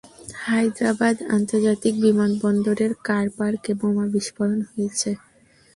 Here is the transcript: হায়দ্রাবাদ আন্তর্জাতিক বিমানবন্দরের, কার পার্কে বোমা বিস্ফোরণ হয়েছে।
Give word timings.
হায়দ্রাবাদ 0.43 1.15
আন্তর্জাতিক 1.35 1.93
বিমানবন্দরের, 2.05 2.91
কার 3.07 3.25
পার্কে 3.37 3.71
বোমা 3.79 4.05
বিস্ফোরণ 4.13 4.59
হয়েছে। 4.69 5.09